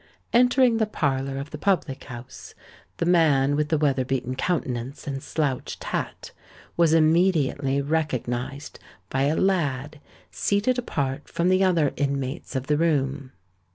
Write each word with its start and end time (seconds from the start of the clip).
Entering 0.33 0.77
the 0.77 0.87
parlour 0.87 1.37
of 1.37 1.51
the 1.51 1.59
public 1.59 2.05
house, 2.05 2.55
the 2.97 3.05
man 3.05 3.55
with 3.55 3.69
the 3.69 3.77
weather 3.77 4.03
beaten 4.03 4.33
countenance 4.35 5.05
and 5.05 5.21
slouched 5.21 5.83
hat 5.83 6.31
was 6.75 6.91
immediately 6.91 7.83
recognised 7.83 8.79
by 9.11 9.25
a 9.25 9.35
lad 9.35 9.99
seated 10.31 10.79
apart 10.79 11.29
from 11.29 11.49
the 11.49 11.63
other 11.63 11.93
inmates 11.97 12.55
of 12.55 12.65
the 12.65 12.77
room. 12.77 13.31